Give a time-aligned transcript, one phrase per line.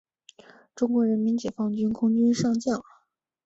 [0.73, 2.83] 中国人民解放军空军上将。